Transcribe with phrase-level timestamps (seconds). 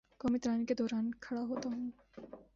[0.19, 1.89] قومی ترانے کے دوراں کھڑا ہوتا ہوں